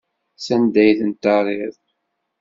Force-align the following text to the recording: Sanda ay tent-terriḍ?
Sanda 0.45 0.79
ay 0.83 0.93
tent-terriḍ? 0.99 1.75